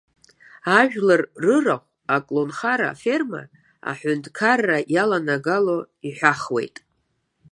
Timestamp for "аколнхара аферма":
2.15-3.41